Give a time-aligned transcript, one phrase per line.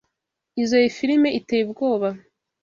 [0.61, 2.09] Izoi firime iteye ubwoba.